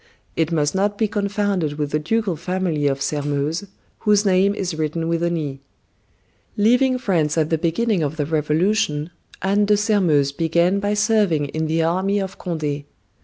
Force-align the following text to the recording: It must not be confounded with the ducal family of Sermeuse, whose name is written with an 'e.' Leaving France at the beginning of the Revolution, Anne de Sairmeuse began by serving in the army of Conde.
It 0.35 0.51
must 0.51 0.73
not 0.73 0.97
be 0.97 1.07
confounded 1.07 1.73
with 1.73 1.91
the 1.91 1.99
ducal 1.99 2.35
family 2.35 2.87
of 2.87 3.03
Sermeuse, 3.03 3.65
whose 3.99 4.25
name 4.25 4.55
is 4.55 4.73
written 4.73 5.07
with 5.07 5.21
an 5.21 5.37
'e.' 5.37 5.59
Leaving 6.57 6.97
France 6.97 7.37
at 7.37 7.51
the 7.51 7.57
beginning 7.59 8.01
of 8.01 8.17
the 8.17 8.25
Revolution, 8.25 9.11
Anne 9.43 9.65
de 9.65 9.77
Sairmeuse 9.77 10.31
began 10.31 10.79
by 10.79 10.95
serving 10.95 11.49
in 11.49 11.67
the 11.67 11.83
army 11.83 12.19
of 12.19 12.39
Conde. 12.39 12.85